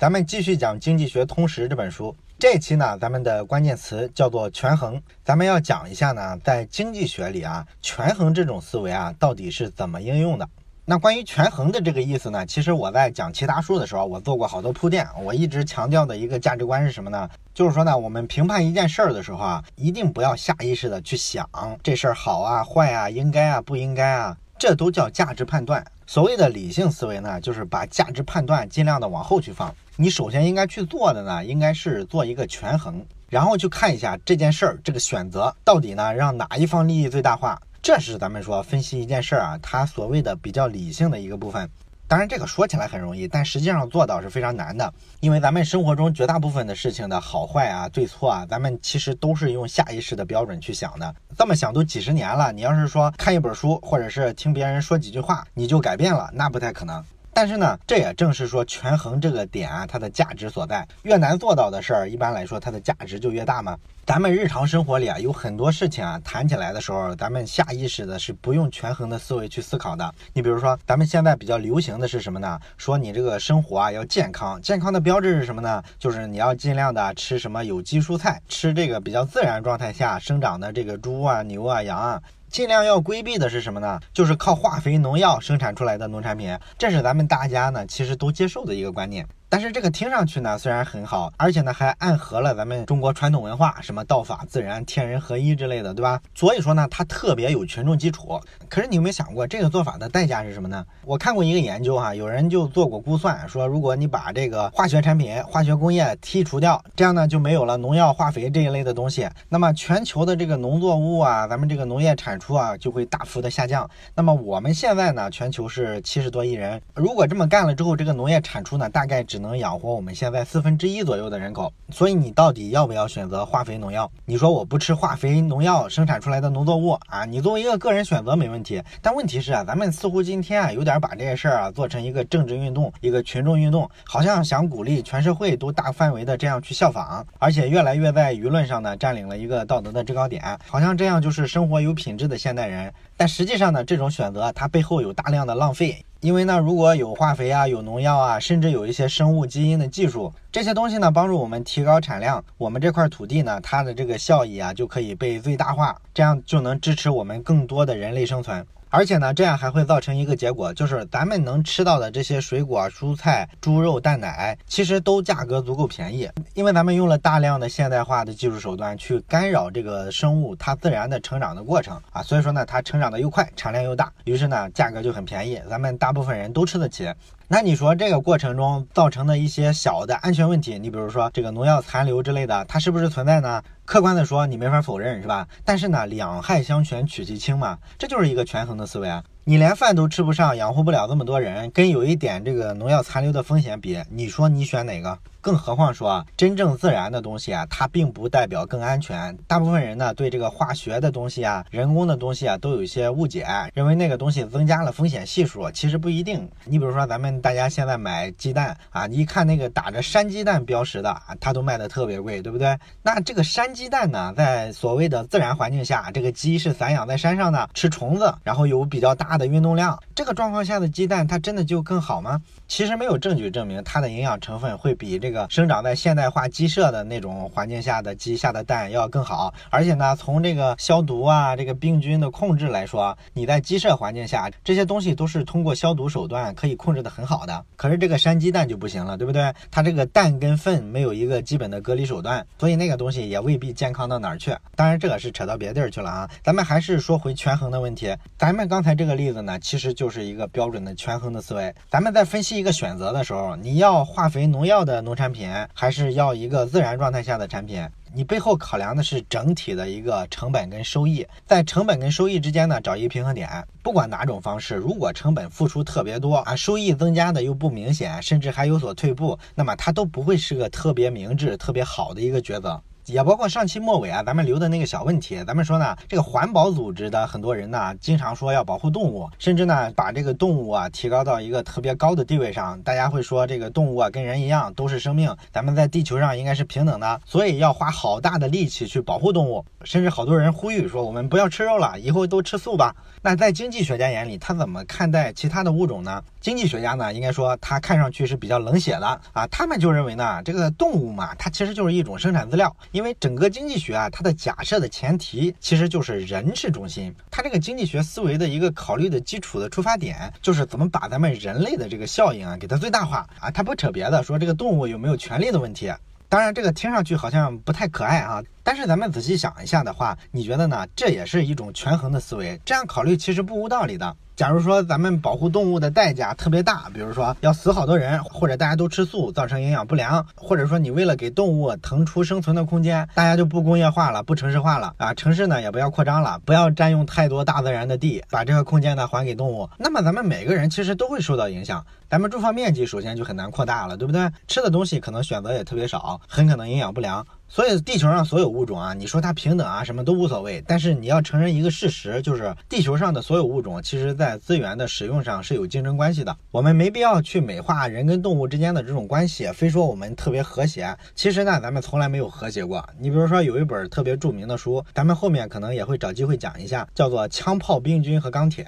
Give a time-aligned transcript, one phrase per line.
[0.00, 2.16] 咱们继续讲《经济学通识》这本书。
[2.38, 4.98] 这期呢，咱们的关键词叫做权衡。
[5.22, 10.48] 咱们要讲一下呢，在经济学里啊，权衡这种思维啊，到底是怎么应用的？
[10.86, 15.06] 那关于权衡的这个意思呢，其实我在讲其他书的时候，我做过好多铺垫。
[15.22, 17.28] 我一直强调的一个价值观是什么呢？
[17.52, 21.46] 就是说呢，我们评判一件事儿的时候啊，一定不要下意识的去想
[21.82, 25.84] 这事儿好啊、坏啊、应该啊、不应该啊，这都叫价值判断。
[26.06, 29.72] 所谓的理性思维呢，就是把价值判断尽量的往后去放。
[30.02, 37.60] 你首先应该去做的呢，应该是做一个权衡，然后去看一下这件事儿这个选择到底呢让哪一方利益最大化。
[37.82, 41.68] 这是咱们说分析一件事儿啊，它所谓的比较理性的一个部分。
[42.08, 44.90] 当然，这个说起来很容易，但实际上做到是非常难的。
[45.20, 51.14] 因为咱们生活中绝大部分的事情的好坏啊、对错啊，咱们其实都是用下意识的标准去想的。
[51.36, 57.04] 这么想都几十年了，你要是说看一本书，或者是听别人说几句话，你就改变了，那不太可能。
[57.40, 60.86] 但是呢，这也正是说权衡这个点啊，它的价值所在。
[61.04, 63.78] 越难做到的事儿，一般来说它的价值就越大嘛。
[64.04, 70.14] 咱们日常生活里啊，有很多事情啊，谈起来的时候，咱们下意识的是不用权衡的思维去思考的。
[70.34, 72.60] 你比如说，咱们现在比较流行的是什么呢？
[72.76, 75.82] 说你这个生活啊要健康，健康的标志是什么呢？
[75.98, 82.20] 就是你要尽量的吃什么有机蔬菜，吃这个比较自然状态下生长的这个猪啊、牛啊、羊啊。
[82.50, 84.00] 尽量要规避的是什么呢？
[84.12, 89.26] 就是靠化肥、农药生产出来的农产品，这是咱们大家呢其实都接受的一个观念。
[89.52, 96.20] 但是这个听上去呢，虽然很好，而且呢还暗合了咱们中国传统文化，什么道法自然、天人合一之类的，对吧？
[96.36, 98.40] 所以说呢，它特别有群众基础。
[98.68, 100.86] 可是你有没有想过，这个做法的代价是什么呢？
[101.04, 113.90] 我看过一个研究哈，有人就做过估算，说如果你把这个化学产品、化学工业剔除掉，这样呢就没有了农药、化肥这一类的东西，那么全球的这个农作物啊，咱们这个农业产出啊就会大幅的下降。
[114.14, 124.10] 那么我们现在呢，全球是七十多亿人，如果这么干了之后，这个农业产出呢，大概只能养活我们现在四分之一左右的人口，所以你到底要不要选择化肥农药？
[124.24, 142.92] 你说我不吃化肥农药生产出来的农作物啊，你作为一个个人选择没问题，但问题是啊，咱们似乎今天啊有点把这些事儿啊做成一个政治运动，一个群众运动，好像想鼓励全社会都大范围的这样去效仿，而且越来越在舆论上呢占领了一个道德的制高点，好像这样就是生活有品质的现代人。
[143.20, 146.02] 但实际上呢，这种选择它背后有大量的浪费。
[146.20, 158.66] 因为呢，如果有化肥啊，有农药啊，甚至有一些生物基因的技术，这些东西呢，帮助我们提高产量，我们这块土地呢，它的这个效益啊，就可以被最大化，这样就能支持我们更多的人类生存。
[158.92, 177.08] 而且呢，这样还会造成一个结果，就是咱们能吃到的这些水果、蔬菜、猪肉、蛋奶，其实都价格足够便宜，因为咱们用了大量的现代化的技术手段去干扰这个生物它自然的成长的过程啊，所以说呢，它成长的又快，产量又大，于是呢，价格就很便宜，咱们大部分人都吃得起。
[177.52, 183.60] 那你说这个过程中造成的一些小的安全问题，你比如说这个农药残留之类的，它是不是存在呢？
[183.84, 185.48] 客观的说，你没法否认，是吧？
[185.64, 189.24] 但是呢，两害相权取其轻嘛，这就是一个权衡的思维啊。
[189.42, 195.18] 你连饭都吃不上，养活不了这么多人，跟有一点这个农药残留的风险比，你说你选哪个？
[195.40, 199.36] 更何况说，真正自然的东西啊，它并不代表更安全。
[199.46, 206.48] 大部分人呢，对这个化学的东西啊、人工的东西啊，都有一些误解，认为那个东西增加了风险系数，其实不一定。
[206.64, 212.78] 你比如说，咱们大家现在买鸡蛋啊，你一看那个打着山鸡蛋标识的啊，它都卖的特别贵，对不对？
[213.02, 222.40] 那这个山鸡蛋呢，在所谓的自然环境下，这个鸡是散养在山上的，吃虫子，然后有比较大的运动量，这个状况下的鸡蛋，它真的就更好吗？
[222.68, 229.54] 其实没有证据证明它的营养成分会比这这个生长在现代化鸡舍的那种环境下的鸡下的蛋要更好。
[229.70, 237.64] 而且呢，从这个消毒啊、这个病菌的控制来说，你在鸡舍环境下这些东西都是通过消毒手段可以控制的很好的。
[237.76, 239.54] 可是这个山鸡蛋就不行了，对不对？
[239.70, 244.52] 它这个蛋跟粪没有一个基本的隔离手段，所以那个东西也未必健康到哪儿去。
[244.74, 246.28] 当然，这个是扯到别地儿去了啊。
[246.42, 248.12] 咱们还是说回权衡的问题。
[248.36, 251.72] 咱们刚才这个例子呢，其实就是一个标准的权衡的思维。
[251.88, 252.50] 咱们在分析。
[252.50, 257.86] 一个选择的时候，你要化肥农药的农产品，还是要一个自然状态下的产品？
[258.14, 263.46] 你背后考量的是整体的一个成本跟收益，在成本跟收益之间呢，找一个平衡点。
[263.82, 272.80] 不管哪种方式，如果成本付出特别多啊，收益增加的又不明显，甚至还有所退步，那么它都不会是个特别明智、特别好的一个抉择。
[273.06, 282.80] 也包括上期末尾啊，咱们留的那个小问题，咱们说呢，这个环保组织的很多人呢，经常说要保护动物，甚至呢，把这个动物啊提高到一个特别高的地位上。
[282.82, 289.64] 大家会说，这个动物啊跟人一样都是生命，咱们在地球上应该是平等的，所以要花好大的力气去保护动物。
[289.84, 292.94] 甚至好多人呼吁说，我们不要吃肉了，以后都吃素吧。
[293.22, 296.22] 那在经济学家眼里，他怎么看待其他的物种呢？
[296.40, 315.92] 经济学家呢，应该说他看上去是比较冷血的啊，他们就认为呢，这个动物嘛，它其实就是一种生产资料，因为整个经济学啊，它的假设的前提其实就是人是中心，它这个经济学思维的一个考虑的基础的出发点就是怎么把咱们人类的这个效应啊给它最大化啊，它不扯别的，说这个动物有没有权利的问题，
[316.30, 318.42] 当然这个听上去好像不太可爱啊。
[318.62, 320.86] 但是咱们仔细想一下的话，你觉得呢？
[320.94, 324.16] 这也是一种权衡的思维，这样考虑其实不无道理的。
[324.40, 344.26] 假如说咱们保护动物的代价特别大，比如说要死好多人，或者大家都吃素，造成营养不良，或者说你为了给动物腾出生存的空间，大家就不工业化了，不城市化了啊，城市呢也不要扩张了，不要占用太多大自然的地，把这个空间呢还给动物，那么咱们每个人其实都会受到影响，咱们住房面积首先就很难扩大了，对不对？
[344.48, 347.26] 吃的东西可能选择也特别少，很可能营养不良。
[347.52, 350.62] 所以地球上所有物种啊，你说它平等啊，什么都无所谓。
[350.68, 356.36] 但是你要承认一个事实，就是地球上的所有物种，其实在资源的使用上是有竞争关系的。
[356.52, 360.96] 我们没必要去美化人跟动物之间的这种关系，非说我们特别和谐。
[361.16, 362.88] 其实呢，咱们从来没有和谐过。
[363.00, 368.62] 你比如说有一本特别著名的书，咱们后面可能也会找机会讲一下，叫做《枪炮、病菌和钢铁》。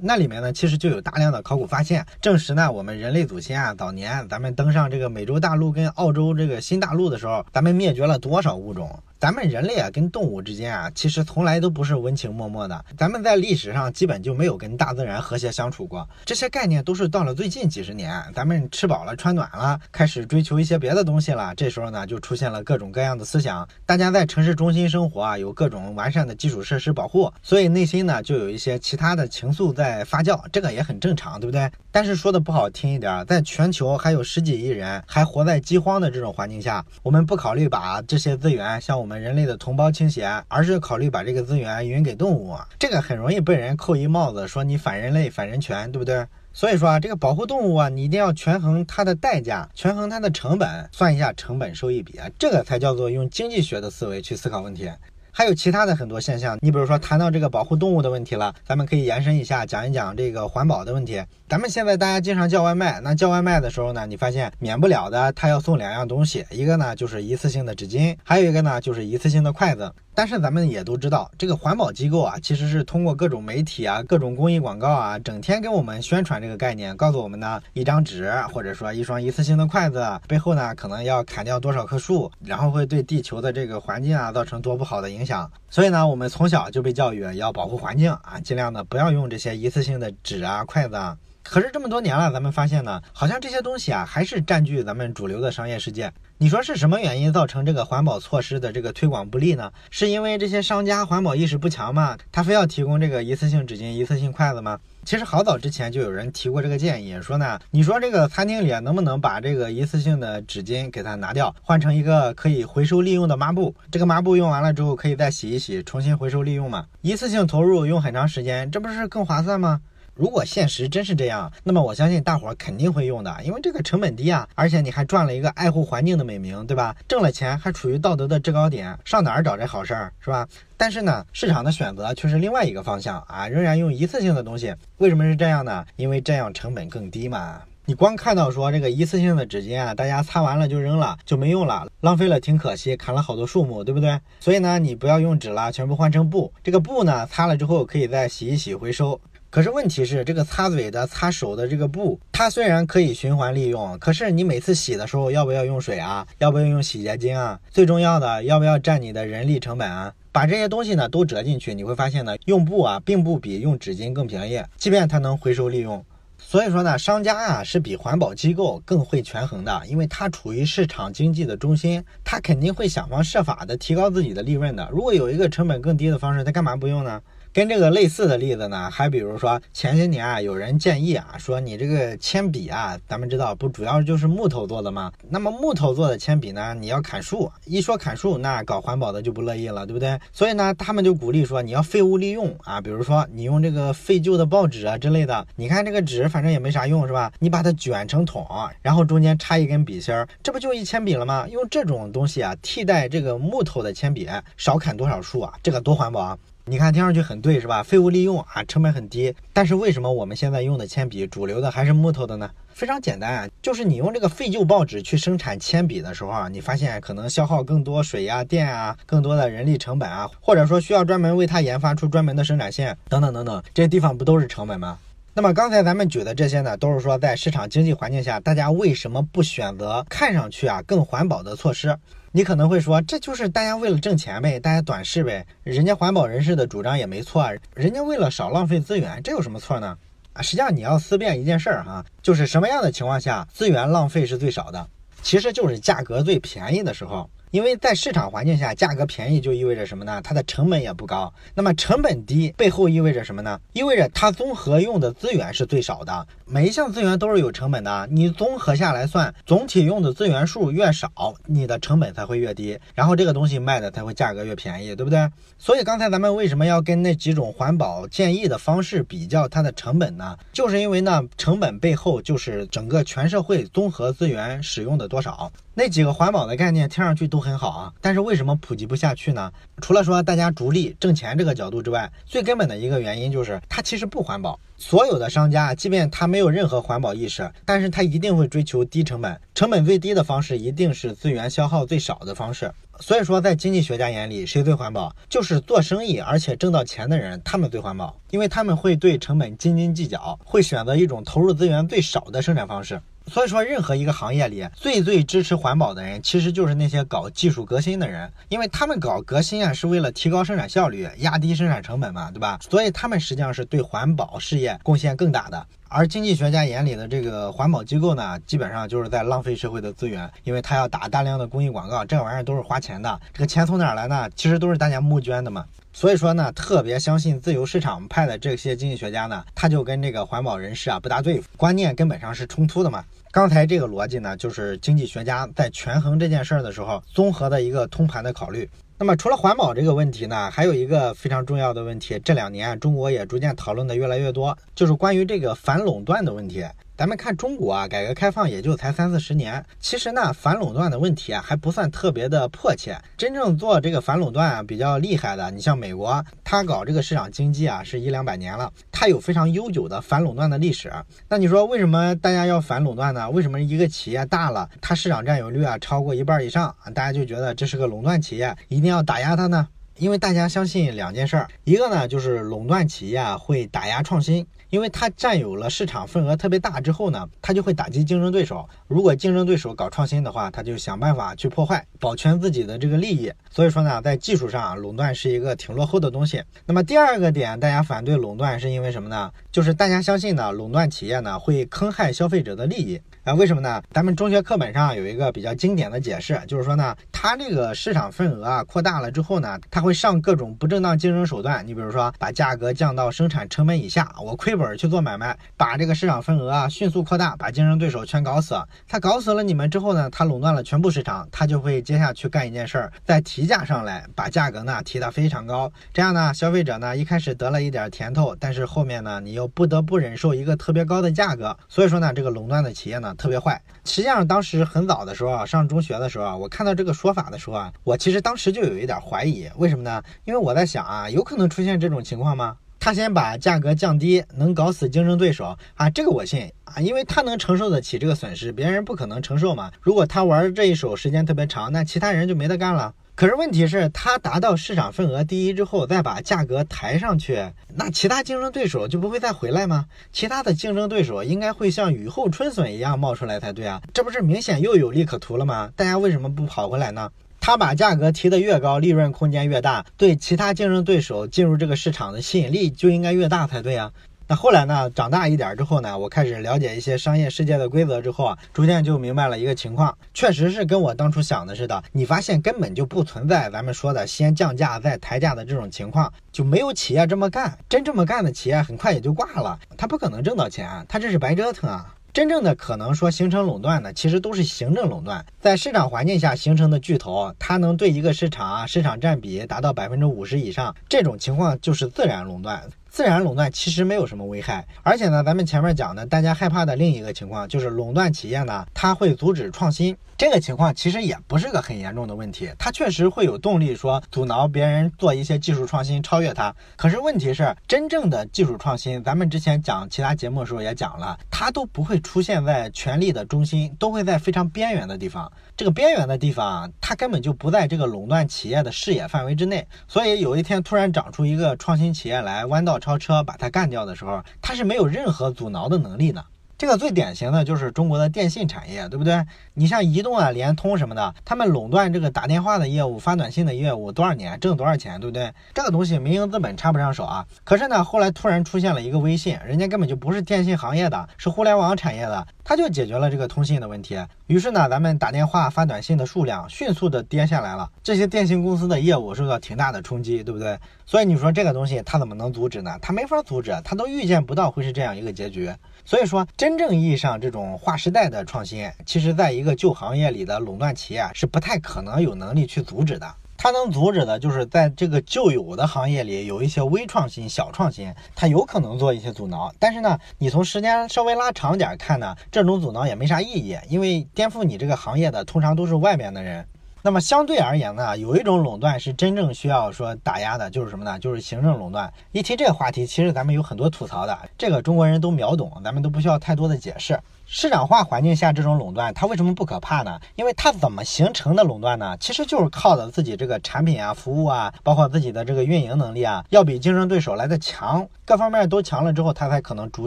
[0.00, 8.98] 那里面呢，其实就有大量的考古发现，证实呢，我们人类祖先啊，早年咱们登上这个美洲大陆跟澳洲这个新大陆的时候，咱们灭绝了多少物种。
[9.20, 12.84] 咱们人类啊，跟动物之间啊，其实从来都不是温情脉脉的。
[12.96, 16.08] 咱们在历史上基本就没有跟大自然和谐相处过。
[16.24, 21.52] 这些概念都是到了最近几十年，咱们吃饱了穿暖了，开始追求一些别的东西了。
[21.56, 23.68] 这时候呢，就出现了各种各样的思想。
[23.84, 31.68] 大家在城市中心生活啊，有各种完善的基础设施保护，所以内心呢，就有一些其他的情愫在发酵，这个也很正常，对不对？
[31.90, 46.26] 但是说的不好听一点，在全球还有十几亿人还活在饥荒的这种环境下，我们不考虑把这些资源向我们我们人类的同胞倾斜，而是考虑把这个资源匀给动物，这个很容易被人扣一帽子，说你反人类、反人权，对不对？
[46.52, 54.90] 所以说啊，这个保护动物啊，你一定要权衡它的代价，权衡它的成本，算一下成本收益比啊，这个才叫做用经济学的思维去思考问题。
[55.38, 61.22] 还有其他的很多现象，你比如说谈到这个保护动物的问题了，咱们可以延伸一下讲一讲这个环保的问题。
[61.48, 69.92] 咱们现在大家经常叫外卖，那叫外卖的时候呢，你发现免不了的，他要送两样东西，一个呢就是一次性的纸巾，还有一个呢就是一次性的筷子。
[70.18, 85.48] 但是咱们也都知道，这个环保机构啊，其实是通过各种媒体啊、各种公益广告啊，整天给我们宣传这个概念，告诉我们呢，一张纸或者说一双一次性的筷子背后呢，可能要砍掉多少棵树，然后会对地球的这个环境啊造成多不好的影响。
[85.70, 91.16] 所以呢，我们从小就被教育要保护环境啊，尽量的不要用这些一次性的纸啊、筷子啊。
[91.50, 96.12] 可是这么多年了，咱们发现呢，好像这些东西啊，还是占据咱们主流的商业世界。
[96.36, 99.72] 你说是什么原因造成这个环保措施的这个推广不力呢？
[99.90, 102.18] 是因为这些商家环保意识不强吗？
[102.30, 104.78] 他非要提供这个一次性纸巾、一次性筷子吗？
[105.06, 113.74] 其实好早之前就有人提过这个建议，说呢，你说这个餐厅里能不能把这个一次性的纸巾给它拿掉，换成一个可以回收利用的抹布？
[113.90, 116.84] 这个抹布用完了之后可以再洗一洗，重新回收利用嘛？
[117.00, 119.80] 一次性投入用很长时间，这不是更划算吗？
[120.18, 126.96] 如果现实真是这样，那么我相信大伙儿肯定会用的，因为这个成本低啊，而且你还赚了一个爱护环境的美名，对吧？
[127.06, 130.44] 挣了钱还处于道德的制高点，上哪儿找这好事儿，是吧？
[130.76, 134.74] 但是呢，市场的选择却是另外一个方向啊，仍然用一次性的东西。
[134.96, 135.86] 为什么是这样呢？
[135.94, 137.62] 因为这样成本更低嘛。
[137.84, 144.20] 你光看到说这个一次性的纸巾啊，大家擦完了就扔了，就没用了，浪费了挺可惜，砍了好多树木，对不对？
[144.40, 146.52] 所以呢，你不要用纸了，全部换成布。
[146.62, 149.18] 这个布呢，擦了之后可以再洗一洗回收。
[149.50, 156.26] 可是问题是，这个擦嘴的、擦手的这个布，它虽然可以循环利用，可是你每次洗的时候要不要用水啊？
[156.36, 157.58] 要不要用洗洁精啊？
[157.70, 160.12] 最重要的，要不要占你的人力成本啊？
[160.32, 166.04] 把这些东西呢都折进去，你会发现呢，用布啊并不比用纸巾更便宜，即便它能回收利用。
[166.36, 174.86] 所以说呢，商家啊是比环保机构更会权衡的，因为它处于市场经济的中心，它肯定会想方设法的提高自己的利润的。
[174.92, 177.18] 如果有一个成本更低的方式，它干嘛不用呢？
[177.52, 185.12] 跟这个类似的例子呢，还比如说前些年啊，有人建议啊，说你这个铅笔啊，咱们知道不主要就是木头做的吗？
[185.28, 190.18] 那么木头做的铅笔呢，你要砍树，一说砍树，那搞环保的就不乐意了，对不对？
[190.32, 197.32] 所以呢，他们就鼓励说你要废物利用啊，比如说你用这个废旧的报纸啊之类的，你看这个纸反正也没啥用是吧？
[197.38, 198.46] 你把它卷成筒，
[198.82, 201.46] 然后中间插一根笔芯儿，这不就一铅笔了吗？
[201.48, 205.52] 用这种东西啊替代这个木头的铅笔，少砍多少树啊？
[205.62, 206.38] 这个多环保啊！
[206.68, 207.82] 你看，听上去很对，是吧？
[207.82, 209.34] 废物利用啊，成本很低。
[209.54, 212.50] 但是为什么我们现在用的铅笔主流的还是木头的呢？
[212.74, 224.98] 非常简单啊，就是你用这个废旧报纸去生产铅笔的时候啊，你发现可能消耗更多水呀、电啊，更多的人力成本啊，或者说需要专门为它研发出专门的生产线等等等等，这些地方不都是成本吗？
[225.38, 231.96] 那么刚才咱们举的这些呢，都是说在市场经济环境下，大家为什么不选择看上去啊更环保的措施？
[232.32, 235.46] 你可能会说，这就是大家为了挣钱呗，大家短视呗。
[235.62, 239.96] 人家环保人士的主张也没错，人家为了少浪费资源，这有什么错呢？
[240.32, 244.88] 啊，实际上你要思辨一件事儿哈，就是什么样的情况下资源浪费是最少的？
[245.22, 247.30] 其实就是价格最便宜的时候。
[247.50, 250.20] 因为在市场环境下，价格便宜就意味着什么呢？
[250.22, 251.32] 它的成本也不高。
[251.54, 253.60] 那么成本低背后意味着什么呢？
[253.72, 256.26] 意味着它综合用的资源是最少的。
[256.44, 261.10] 每一项资源都是有成本的，你综合下来算，总体用的资源数越少，
[261.46, 265.28] 你的成本才会越低，然后这个东西卖的才会价格越便宜，对不对？
[265.58, 270.36] 所以刚才咱们为什么要跟那几种环保建议的方式比较它的成本呢？
[270.52, 275.50] 就是因为呢，成本背后就是整个全社会综合资源使用的多少。
[275.78, 279.52] 那几个环保的概念听上去都很好啊，但是为什么普及不下去呢？
[279.80, 284.58] 除了说大家逐利挣钱这个角度之外，最根本的一个原因就是它其实不环保。
[284.76, 292.72] 所有的商家，即便他没有任何环保意识，但是他一定会追求低成本，成本最低的方式一定是资源消耗最少的方式。
[292.98, 295.14] 所以说，在经济学家眼里，谁最环保？
[295.28, 303.00] 就是做生意而且挣到钱的人，他们最环保，因为他们会对成本斤斤计较，会选择一种投入资源最少的生产方式。
[303.28, 312.58] 所以说，任何一个行业里最最支持环保的人，其实就是那些搞技术革新的人，因为他们搞革新啊，是为了提高生产效率、压低生产成本嘛，对吧？
[312.68, 315.66] 所以他们实际上是对环保事业贡献更大的。
[315.90, 323.20] 而经济学家眼里的这个环保机构呢，基本上就是在浪费社会的资源，因为他要打大量的公益广告，这玩意儿都是花钱的。
[323.32, 324.28] 这个钱从哪儿来呢？
[324.36, 325.64] 其实都是大家募捐的嘛。
[326.00, 333.04] 所以说呢，特别相信自由市场派的这些经济学家呢，他就跟这个环保人士啊不大对付，观念根本上是冲突的嘛。
[333.32, 338.70] 刚才这个逻辑呢，就是经济学家在权衡这件事儿的时候，综合的一个通盘的考虑。
[339.00, 346.64] 那么除了环保这个问题呢，还有一个非常重要的问题，这两年中国也逐渐讨论的越来越多，就是关于这个反垄断的问题。
[346.96, 352.98] 咱们看中国啊，改革开放也就才三四十年，其实呢，反垄断的问题啊还不算特别的迫切。
[353.16, 360.92] 真正做这个反垄断啊比较厉害的，你像美国，它搞这个市场经济啊是一两百年了，它有非常悠久的反垄断的历史。
[361.28, 363.30] 那你说为什么大家要反垄断呢？
[363.30, 369.68] 为什么一个企业大了，它市场占有率啊超过一半以上，大家就觉得这是个垄断企业，一定要打压它呢？
[369.96, 374.46] 因为大家相信两件事儿，一个呢就是垄断企业啊会打压创新。
[374.70, 378.68] 因为它占有了市场份额特别大之后呢，它就会打击竞争对手。
[378.86, 383.32] 如果竞争对手搞创新的话，它就想办法去破坏，保全自己的这个利益。
[383.50, 386.42] 所以说呢，在技术上，垄断是一个挺落后的东西。
[386.66, 389.32] 那么第二个点，大家反对垄断是因为什么呢？
[389.50, 393.00] 就是大家相信呢，垄断企业呢会坑害消费者的利益。
[393.28, 393.82] 啊，为什么呢？
[393.92, 401.62] 咱们中学课本上有一个比较经典的解释，就是说呢，它这个市场份额啊扩大了之后呢，它会上各种不正当竞争手段。
[401.66, 408.58] 你比如说，把价格降到生产成本以下，我亏本去做买卖，把这个市场份额啊迅速扩大，把竞争对手全搞死。
[408.88, 415.70] 他搞死了你们之后呢，他垄断了全部市场，他就会接下去干一件事儿，再提价上来，把价格呢提得非常高。
[415.92, 421.54] 这样呢，消费者呢一开始得了一点甜头，但是后面呢，你又不得不忍受一个特别高的价格。
[421.68, 423.14] 所以说呢，这个垄断的企业呢。
[423.18, 423.60] 特别坏。
[423.84, 429.46] 实际上，当时很早的时候啊，上中学的时候啊，我看到这个说法的时候啊，我其实当时就有一点怀疑。
[429.56, 430.02] 为什么呢？
[430.24, 432.56] 因为我在想啊，有可能出现这种情况吗？
[432.80, 435.90] 他先把价格降低，能搞死竞争对手啊？
[435.90, 439.72] 这个我信啊，因为他能承受得起这个损失，别人不可能承受嘛。
[439.82, 442.94] 如果他玩这一手时间特别长，那其他人就没得干了。
[443.18, 447.44] 可是问题是，他达到市场份额第一之后，再把价格抬上去，
[447.74, 449.86] 那其他竞争对手就不会再回来吗？
[450.12, 453.82] 其他的竞争对手应该会像雨后春笋一样冒出来才对啊！
[453.92, 455.72] 这不是明显又有利可图了吗？
[455.74, 457.10] 大家为什么不跑回来呢？
[457.40, 463.90] 他把价格提得越高，利润空间越大，对其他竞争对手进入这个市场的吸引力就应该越大才对啊！
[464.30, 464.90] 那后来呢？
[464.90, 465.98] 长大一点之后呢？
[465.98, 471.82] 我开始了解一些商业世界的规则之后啊，逐渐就明白了一个情况，确实是跟我当初想的似的。
[471.92, 477.56] 你发现根本就不存在咱们说的先降价再抬价的这种情况，就没有企业这么干。
[477.70, 481.94] 真这么干的企业很快也就挂了，他不可能挣到钱，他这是白折腾啊！
[482.12, 492.62] 真正的可能说形成垄断的，其实都是行政垄断，在市场环境下形成的巨头，它能对一个市场啊市场占比达到百分之五十以上，这种情况就是自然垄断。
[492.88, 499.96] 自然垄断其实没有什么危害，而且呢，咱们前面讲的大家害怕的另一个情况就是垄断企业呢，它会阻止创新。
[500.16, 506.52] 这个情况其实也不是个很严重的问题，它确实会有动力说阻挠别人做一些技术创新超越它。
[506.74, 515.30] 可是问题是，真正的技术创新，咱们之前讲其他节目的时候也讲了，它都不会出现在权力的中心，都会在非常边缘的地方。
[515.56, 519.64] 这个边缘的地方，它根本就不在这个垄断企业的视野范围之内。
[519.86, 522.77] 所以有一天突然长出一个创新企业来，弯道。
[522.78, 526.24] 超车把它干掉的时候，它是没有任何阻挠的能力的。
[526.56, 529.24] 这个最典型的就是中国的电信产业，对不对？
[529.54, 535.32] 你像移动啊、联通什么的，他们垄断这个打电话的业务、发短信的业务多少年，挣多少钱，对不对？
[535.54, 537.24] 这个东西民营资本插不上手啊。
[537.44, 544.02] 可是呢，后来突然出现了一个微信，人家根本就不是电信行业的，是互联网产业的，他就解决了这个通信的问题。
[544.26, 550.58] 于是呢，咱们打电话、发短信的数量迅速的跌下来了，这些电信公司的业务受到挺大的冲击，对不对？
[550.86, 552.74] 所以你说这个东西它怎么能阻止呢？
[552.80, 555.52] 它没法阻止，它都预见不到会是这样一个结局。
[555.84, 563.14] 所以说，真正意义上这种划时代的创新，其实在一个旧行业里的垄断企业是不太可能有能力去阻止的。
[563.40, 569.50] 它能阻止的就是在这个旧有的行业里有一些微创新、小创新，它有可能做一些阻挠。
[569.60, 576.44] 但是呢，你从时间稍微拉长点看呢，这种阻挠也没啥意义，因为颠覆你这个行业的通常都是外面的人。
[576.82, 580.98] 那么相对而言呢，有一种垄断是真正需要说打压的，就是什么呢？
[580.98, 581.92] 就是行政垄断。
[582.10, 586.98] 一提这个话题，其实咱们有很多吐槽的，这个中国人都秒懂，咱们都不需要太多的解释。
[587.30, 590.00] 市场化环境下这种垄断，它为什么不可怕呢？
[590.16, 591.94] 因为它怎么形成的垄断呢？
[592.00, 599.86] 其实就是靠的自己这个产品啊、服务啊，包括自己的这个运营能力啊，要比竞争对手来的强，各方面都强了之后，它才可能逐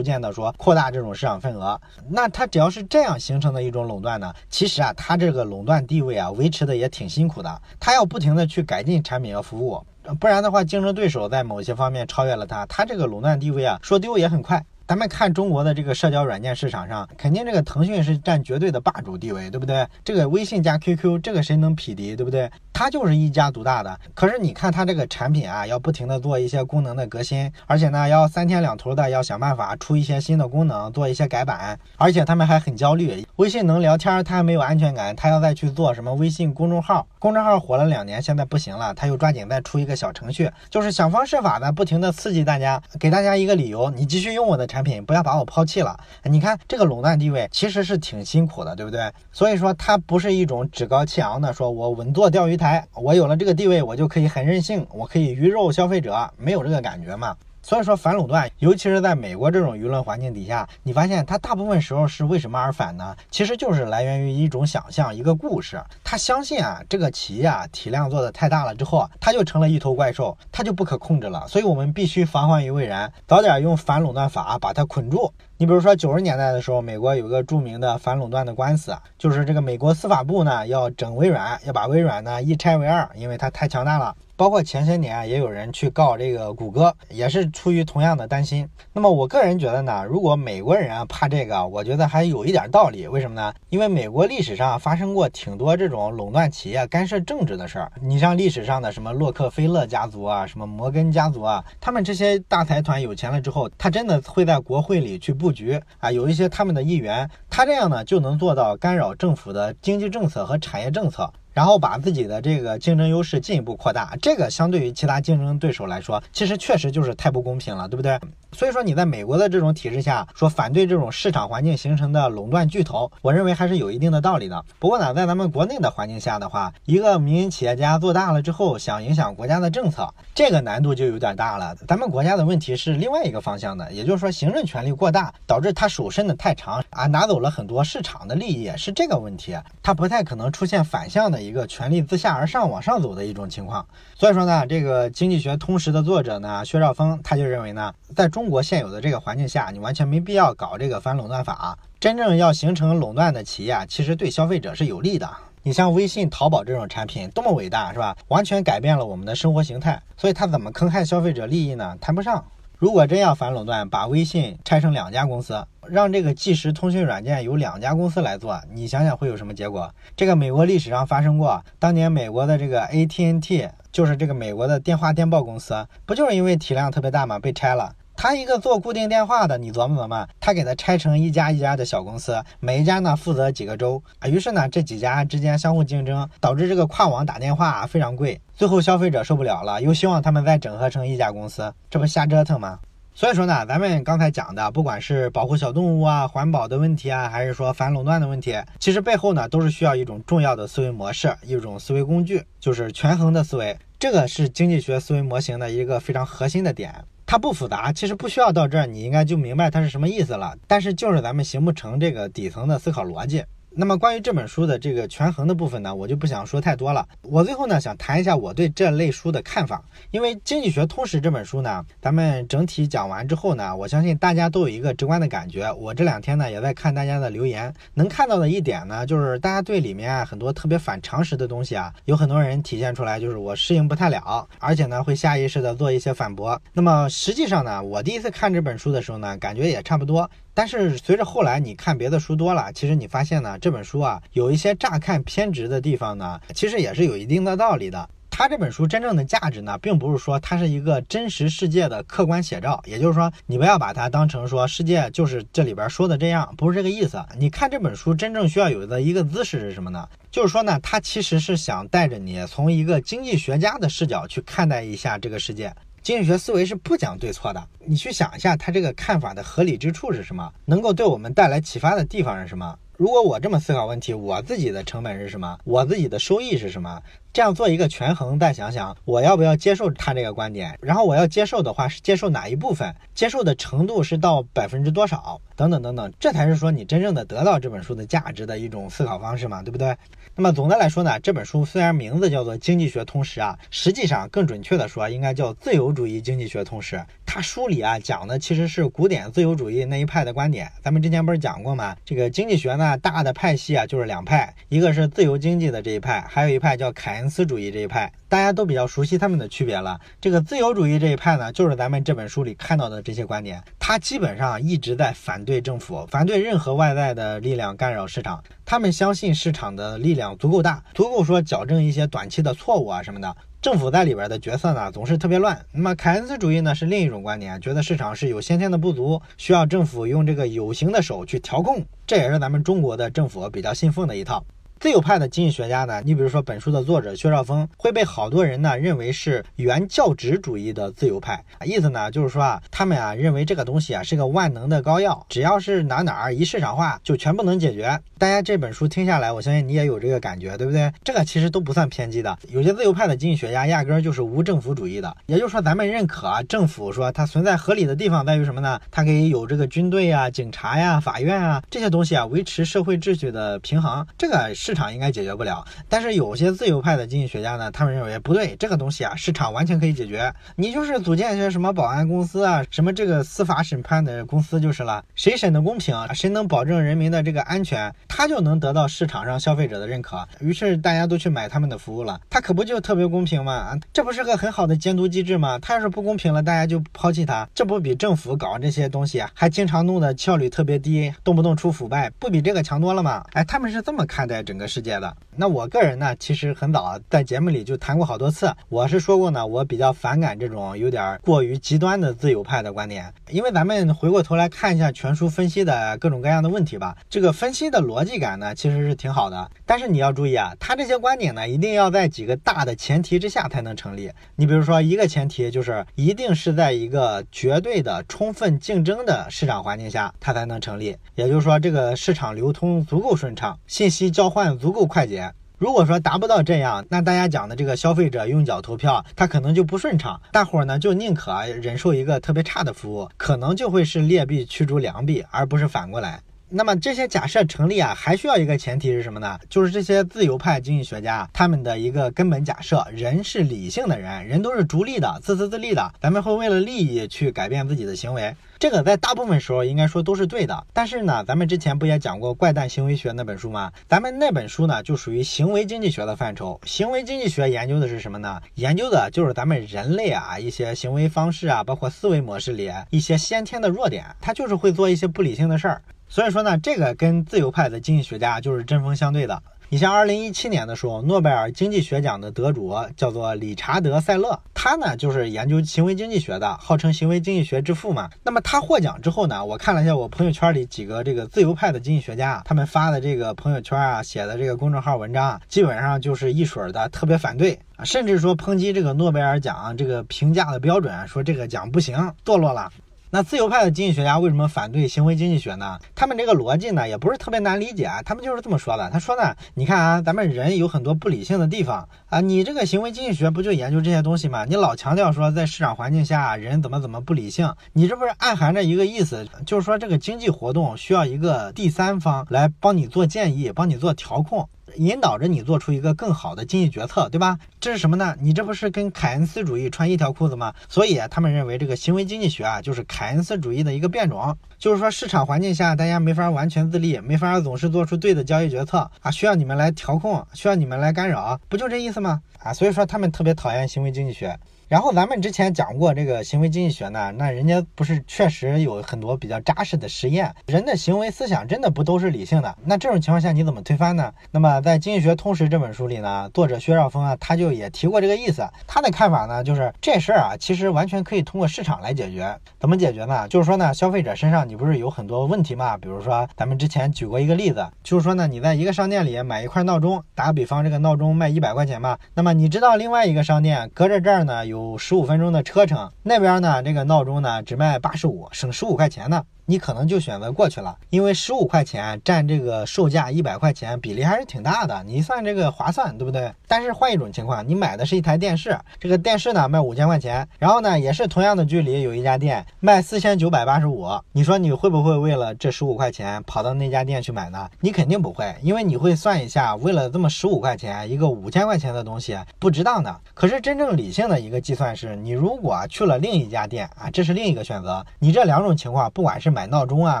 [0.00, 1.80] 渐的说扩大这种市场份额。
[2.08, 9.84] 那它只要是这样形成的一种垄断呢，其实啊，它这个垄断地位啊，维持的也挺辛苦的，它要不停的去改进产品和服务，
[10.20, 14.64] 不然的话，竞争对手在某些方面超越了它，它这个垄断地位啊，说丢也很快。
[14.92, 19.88] 咱们看中国的这个社交软件市场上，肯定这个腾讯是占绝对的霸主地位，对不对？
[20.04, 22.50] 这个微信加 QQ，这个谁能匹敌，对不对？
[22.74, 23.98] 它就是一家独大的。
[24.12, 31.78] 可是你看它这个产品啊，要不停的做一些功能的革新，而且呢，要三天两头的要想办法出一些新的功能，做一些改版。
[31.96, 45.96] 而且他们还很焦虑，微信能聊天，他还没有安全感，他要再去做什么微信公众号，公众号火了两年，现在不行了，他又抓紧再出一个小程序，就是想方设法的不停的刺激大家，给大家一个理由，你继续用我的产品，不要把我抛弃了。
[46.24, 49.12] 你看这个垄断地位其实是挺辛苦的，对不对？
[49.30, 57.36] 所以说它不是一种趾高气昂的，说我稳坐钓鱼台，我有了这个地位，我就可以很任性，我可以鱼肉消费者，没有这个感觉嘛。
[57.62, 63.14] 所以说反垄断，尤其是在美国这种舆论环境底下，你发现它大部分时候是为什么而反呢？
[63.30, 65.80] 其实就是来源于一种想象，一个故事。
[66.02, 71.46] 他相信啊，这个企业啊体量做的太大了之后，它就成了一头怪兽，它就不可控制了。
[71.46, 75.32] 所以我们必须防患于未然，早点用反垄断法把它捆住。
[75.56, 84.14] 你比如说九十年代的时候，美国有个著名的反垄断的官司，就是这个美国司法部呢要整微软，要把微软呢一拆为二，因为它太强大了。
[84.42, 88.68] 包括前些年也有人去告这个谷歌，也是出于同样的担心。
[88.92, 93.06] 那么我个人觉得呢，如果美国人啊怕这个，我觉得还有一点道理。
[93.06, 93.54] 为什么呢？
[93.68, 97.92] 因为美国历史上发生过挺多这种垄断企业干涉政治的事儿。
[98.00, 111.32] 你像历史上的什么洛克菲勒家族啊，什么摩根家族啊，他们这些大财团有钱了之后，他真的会在国会里去布局啊，有一些他们的议员，他这样呢就能做到干扰政府的经济政策和产业政策。
[111.52, 118.18] 然后把自己的这个竞争优势进一步扩大，这个相对于其他竞争对手来说，其实确实就是太不公平了，对不对？
[118.52, 124.64] 所以说你在美国的这种体制下说反对这种市场环境形成的垄断巨头，我认为还是有一定的道理的。
[124.78, 131.74] 不过呢，在咱们国内的环境下的话，一个民营企业家做大了之后，想影响国家的政策，这个难度就有点大了。
[131.88, 139.56] 咱们国家的问题是另外一个方向的，也就是说行政权力过大，导致他手伸的太长啊，拿走了很多市场的利益，是这个问题。
[139.82, 143.84] 他不太可能出现反向的一个权力自下而上往上走的一种情况。
[144.14, 151.78] 所以说呢，这个经济学通识的作者呢，薛兆丰他就认为呢，在中中国现有的这个环境下，你完全没必要搞这个反垄断法。
[152.00, 155.30] 真正要形成垄断的企业，其实对消费者是有利的。
[155.62, 158.16] 你像微信、淘宝这种产品，多么伟大，是吧？
[158.26, 160.02] 完全改变了我们的生活形态。
[160.16, 161.96] 所以它怎么坑害消费者利益呢？
[162.00, 162.44] 谈不上。
[162.78, 169.88] 如果真要反垄断，把微信拆成两家公司，让这个即时通讯软件由两家公司来做，你想想会有什么结果？
[170.16, 173.68] 这个美国历史上发生过，当年美国的这个 AT&T。
[173.92, 177.94] 就是这个美国的电话电报公司，不就是因为体量特别大嘛，被拆了。
[178.22, 184.28] 他一个做固定电话的，你琢磨琢磨，他给他拆成一家一家的小公司，每一家呢负责几个州啊。
[184.28, 188.40] 于是呢，这几家之间相互竞争，导致这个跨网打电话啊非常贵。
[188.54, 192.78] 最后消费者受不了了，又希望他们再整合成一家公司，这不瞎折腾吗？
[193.12, 203.76] 所以说呢，咱们刚才讲的，不管是保护小动物啊、环保的问题啊，还是说反垄断的问题，其实背后呢，都是需要一种重要的思维模式，一种思维工具，就是权衡的思维。
[203.98, 206.94] 这个是经济学思维模型的一个非常核心的点。
[207.32, 210.54] 它不复杂，其实不需要到这儿，你应该就明白它是什么意思了。
[210.66, 213.42] 但是就是咱们形不成这个底层的思考逻辑。
[213.74, 217.06] 那么关于这本书的这个权衡的部分呢，我就不想说太多了。
[217.22, 219.82] 我最后呢想谈一下我对这类书的看法。
[220.10, 225.72] 因为《经济学通识》这本书呢，咱们整体讲完之后呢，我相信大家都有一个直观的感觉。
[225.72, 236.60] 我这两天呢也在看大家的留言，能看到的一点呢，就是大家对里面很多特别反常识的东西啊，有很多人体现出来就是我适应不太了，而且呢会下意识的做一些反驳。
[236.74, 240.28] 那么实际上呢，我第一次看这本书的时候呢，感觉也差不多。
[240.54, 248.08] 但是随着后来你看别的书多了，其实你发现呢，这本书啊有一些乍看偏执的地方呢，其实也是有一定的道理的。
[248.34, 257.22] 它这本书真正的价值呢，并不是说它是一个真实世界的客观写照，也就是说，你不要把它当成说世界就是这里边说的这样，不是这个意思。
[257.38, 260.08] 你看这本书真正需要有的一个姿势是什么呢？
[260.30, 265.70] 就是说呢，它其实是想带着你从一个经济学家的视角去看待一下这个世界。
[266.02, 270.52] 经济学思维是不讲对错的，你去想一下，他这个看法的合理之处是什么？
[270.64, 272.76] 能够对我们带来启发的地方是什么？
[273.02, 275.58] 如果我这么思考问题，我自己的成本是什么？
[275.64, 277.02] 我自己的收益是什么？
[277.32, 289.96] 这样做一个权衡，再想想我要不要接受他这个观点，然后我要接受的话是接受哪一部分，接受的程度是到百分之多少，等等等等，这才是说你真正的得到这本书的价值的一种思考方式嘛，对不对？
[290.36, 296.94] 那么总的来说呢，这本书虽然名字叫做《经济学通识》啊，实际上更准确的说应该叫《自由主义经济学通识》。
[297.34, 300.70] 它书里啊讲的其实是古典自由主义那一派的观点。
[300.82, 301.96] 咱们之前不是讲过吗？
[302.04, 308.12] 这个经济学呢大的派系啊就是两派，一个是自由经济的这一派，还有一派叫凯恩斯主义这一派。
[308.28, 309.98] 大家都比较熟悉他们的区别了。
[310.20, 313.62] 这个自由主义这一派呢，就是咱们这本书里看到的这些观点。
[313.78, 318.44] 他基本上一直在反对政府，反对任何外在的力量干扰市场。
[318.66, 323.34] 他们相信市场的力量足够大，足够说矫正一些短期的错误啊什么的。
[323.62, 325.64] 政府在里边的角色呢，总是特别乱。
[325.70, 331.80] 那么凯恩斯主义呢，是另一种观点，觉得市场是有先天的不足，需要政府用这个有形的手去调控。
[332.04, 334.44] 这也是咱们中国的政府比较信奉的一套。
[334.82, 341.40] 自由派的经济学家呢，你比如说本书的作者薛兆丰，会被好多人呢认为是原教旨主义的自由派。
[341.64, 347.96] 意思呢就是说啊，他们啊认为这个东西啊是个万能的膏药，只要是哪哪儿一市场化，就全部能解决。
[348.18, 350.92] 大家这本书听下来，我相信你也有这个感觉，对不对？
[351.04, 352.36] 这个其实都不算偏激的。
[352.48, 358.80] 有些自由派的经济学家压根就是无政府主义的，也就是说咱们认可啊，政府说它存在合理的地方在于什么呢？
[358.90, 364.04] 它可以有这个军队呀、警察呀、法院啊这些东西啊，维持社会秩序的平衡。
[364.18, 364.71] 这个是。
[364.72, 370.32] 市场应该解决不了，但是有些自由派的经济学家呢，他们认为不对，这个东西啊，市场完全可以解决。
[370.56, 382.18] 你就是组建一些什么保安公司啊，什么这个司法审判的公司就是了，谁审的公平，谁能保证人民的这个安全，他就能得到市场上消费者的认可，于是大家都去买他们的服务了。
[382.30, 383.78] 他可不就特别公平吗？
[383.92, 385.58] 这不是个很好的监督机制吗？
[385.58, 393.22] 他要是不公平了，大家就抛弃他，这不比政府搞这些东西啊，还经常弄得效率特别低，动不动出腐败，不比这个强多了吗？
[393.34, 394.61] 哎，他们是这么看待整个。
[394.66, 395.16] 世界的。
[395.34, 398.54] 那我个人呢，其实很早在节目里就谈过好多次。
[398.68, 403.10] 我是说过呢，我比较反感这种有点过于极端的自由派的观点。
[403.30, 409.50] 因为咱们回过头来看一下全书分析的各种各样的问题吧，这个分析的逻辑感呢，其实是挺好的。
[409.64, 414.10] 但是你要注意啊，他这些观点呢，一定要在几个大的前提之下才能成立。
[414.36, 420.94] 你比如说，一个前提就是一定是在一个绝对的充分竞争的市场环境下，它才能成立。
[421.14, 424.42] 也就是说，这个市场流通足够顺畅，信息交换。
[424.58, 425.31] 足够快捷。
[425.62, 430.20] 如果说达不到这样，那大家讲的这个消费者用脚投票，他可能就不顺畅。
[430.32, 436.20] 大伙儿呢就宁可忍受一个特别差的服务，可能就会是劣币驱逐良币，而不是反过来。
[436.54, 439.38] 那么这些假设成立啊，还需要一个前提是什么呢？
[439.48, 448.36] 就是这些自由派经济学家他们的一个根本假设：人是理性的人，人都是逐利的、自私自利的，咱们会为了利益去改变自己的行为。
[448.58, 450.66] 这个在大部分时候应该说都是对的。
[450.74, 453.72] 但是呢，咱们之前不也讲过《怪诞行为学》那本书吗？
[453.88, 456.60] 咱们那本书呢就属于行为经济学的范畴。
[456.66, 458.38] 行为经济学研究的是什么呢？
[458.56, 465.82] 研究的就是咱们人类啊一些行为方式啊，包括思维模式里一些先天的弱点，它就是会做一些不理性的事儿。
[466.12, 469.42] 所以说呢，这个跟自由派的经济学家就是针锋相对的。
[469.70, 478.10] 你像二零一七年的时候，诺贝尔经济学奖的得主叫做理查德·塞勒，他呢就是研究行为经济学的，号称行为经济学之父嘛。
[478.22, 492.70] 那么他获奖之后呢，我看了一下我朋友圈里几个这个自由派的经济学家，他们发的这个朋友圈啊，写的这个公众号文章啊，基本上就是一水儿的特别反对啊，甚至说抨击这个诺贝尔奖这个评价的标准，说这个奖不行，堕落了。
[493.14, 495.78] 那自由派的经济学家为什么反对行为经济学呢？
[495.94, 498.88] 他们这个逻辑呢也不是特别难理解啊，他们就是这么说的。
[498.88, 504.46] 他说呢，你看啊，咱们人有很多不理性的地方啊，你这个行为经济学不就研究这些东西吗？
[504.46, 514.48] 你老强调说在市场环境下人怎么怎么不理性，你这不是暗含着一个意思，就是说这个经济活动需要一个第三方来帮你做建议，帮你做调控。
[514.76, 517.38] 引导着你做出一个更好的经济决策，对吧？
[517.60, 518.16] 这是什么呢？
[518.20, 520.52] 你这不是跟凯恩斯主义穿一条裤子吗？
[520.68, 532.20] 所以他们认为这个行为经济学啊，就是凯恩斯主义的一个变种，就是说市场环境下大家没法完全自立，没法总是做出对的交易决策啊，需要你们来调控，需要你们来干扰，不就这意思吗？
[532.38, 534.38] 啊，所以说他们特别讨厌行为经济学。
[534.72, 542.56] 然后咱们之前讲过这个行为经济学呢，那人家不是确实有很多比较扎实的实验，人的行为思想真的不都是理性的。
[542.64, 544.10] 那这种情况下你怎么推翻呢？
[544.30, 548.48] 那么在《经济学通识》这本书里呢，作者薛兆丰啊，他就也提过这个意思。
[548.66, 552.34] 他的看法呢，就是这事儿啊，其实完全可以通过市场来解决。
[552.58, 553.28] 怎么解决呢？
[553.28, 555.76] 就是说呢，消费者身上你不是有很多问题嘛？
[555.76, 565.42] 比如说咱们之前举过一个例子，就是说呢，你在一个商店里买一块闹钟，打个比方，这个闹钟卖一百块钱嘛，那么你知道另外一个商店隔着这儿呢有有十五分钟的。
[565.42, 566.62] 车程那边呢？
[566.62, 569.24] 这个闹钟呢，只卖八十五，省十五块钱呢。
[569.46, 576.32] 你可能就选择过去了，因为十五块钱占这个售价一百块钱比例还是挺大的，你算这个划算，对不对？
[576.46, 587.48] 但是换一种情况，你买的是一台电视，这个电视呢卖五千块钱，然后呢也是同样的距离有一家店卖四千九百八十五，你说你会不会为了这十五块钱跑到那家店去买呢？
[587.60, 592.94] 你肯定不会，因为你会算一下，为了这么十五块钱一个五千块钱的东西不值当的。
[593.14, 600.00] 可是真正理性的一个计算是，你如果去了另一家店啊，这是另一个选择，你这两种情况不管是买买闹钟啊，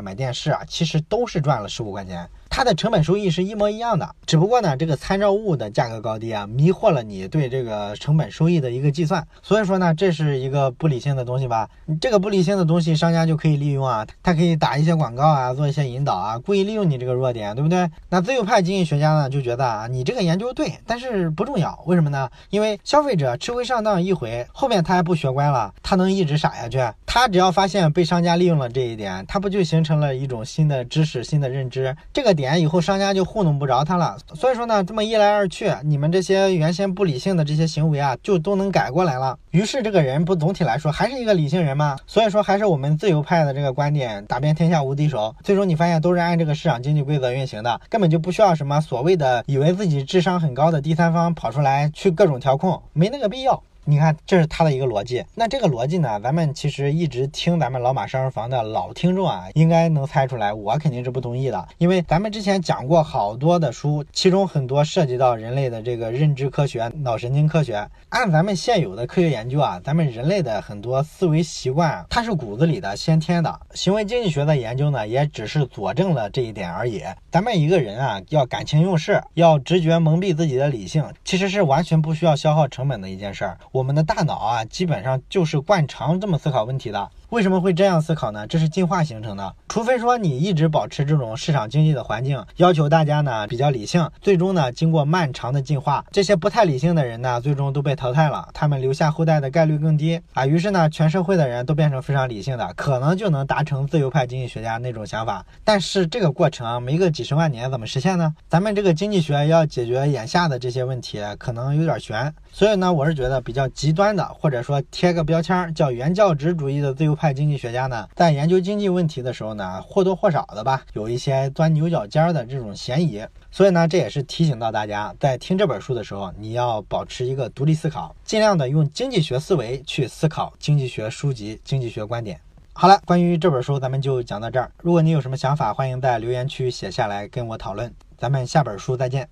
[0.00, 2.30] 买电视啊，其实都是赚了十五块钱。
[2.54, 9.26] 它的成本收益是一模一样的，只不过呢，这个参照物的价格高低啊，迷惑了你对这个成本收益的一个计算。
[9.42, 11.66] 所以说呢，这是一个不理性的东西吧？
[11.98, 17.88] 这个不理性的东西，商家就可以利用啊，他可以打一些广告啊，做一些引导啊，故意利用你这个弱点，对不对？
[18.10, 21.82] 那自由派经济学家呢，就觉得啊，你这个研究对，但是不重要。
[21.86, 22.28] 为什么呢？
[22.50, 26.78] 因为消费者吃亏上当一回，后面他还不学乖了，他能一直傻下去？
[27.06, 31.96] 他只要发现被商家利用了这一点，他不就形成了一种新的知识、新的认知？
[32.12, 33.22] 这个点点以后商家就。
[33.32, 39.38] 糊弄不着他了，所以说呢，这么一来二去，你们这些原先不理性的这些行为啊，就都能改过来了。
[39.52, 41.96] 于是这个人不总体来说还是一个理性人吗？
[42.06, 45.34] 所以说还是我们自由派的这个观点，打遍天下无敌手。
[45.44, 53.62] 最终你发现都是按这个市场经济规则运行的，根本就不需要什么所谓的以为自己智商很高的第三方跑出来去各种调控，没那个必要。
[53.84, 55.24] 你看，这是他的一个逻辑。
[55.34, 61.66] 那这个逻辑呢，咱们其实一直听咱们老马商人房的老听众啊，应该能猜出来，我肯定是不同意的。
[61.78, 67.84] 因为咱们之前讲过好多的书，其中很多涉及到人类的这个认知科学、脑神经科学。
[68.10, 73.60] 按咱们现有的科学研究啊，咱们人类的很多思维习惯，它是骨子里的、先天的。
[73.74, 77.02] 行为经济学的研究呢，也只是佐证了这一点而已。
[77.32, 83.58] 咱们一个人啊，要感情用事，要直觉蒙蔽自己的理性，其实是完全不需要消耗成本的一件事儿。
[83.72, 87.10] 我们的大脑啊，基本上就是惯常这么思考问题的。
[87.30, 88.46] 为什么会这样思考呢？
[88.46, 89.54] 这是进化形成的。
[89.66, 100.46] 除非说你一直保持这种市场经济的环境，要求大家呢比较理性，最终呢经过漫长的进化，这些不太理性的人呢，最终都被淘汰了，他们留下后代的概率更低啊。
[100.46, 105.42] 于是呢，全社会的人都变成非常理性的，可能就能达成自由派经济学家那种想法。
[105.64, 108.34] 但是这个过程没个几十万年怎么实现呢？
[108.50, 112.34] 咱们这个经济学要解决眼下的这些问题，可能有点悬。
[112.52, 123.24] 所以呢，我是觉得比较极端的，或者说贴个标签叫原教旨主义的自由派经济学家呢，在研究经济问题的时候呢，或多或少的吧，有一些钻牛角尖的这种嫌疑。
[123.50, 132.40] 所以呢，这也是提醒到大家，在听这本书的时候，你要保持一个独立思考，尽量的用经济学思维去思考经济学书籍、经济学观点。
[132.72, 134.72] 好了，关于这本书，咱们就讲到这儿。
[134.78, 137.92] 如果你有什么想法，欢迎在留言区写下来跟我讨论。
[138.16, 139.28] 咱们下本书再见。